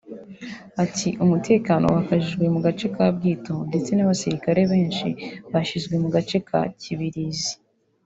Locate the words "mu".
2.53-2.59, 6.03-6.09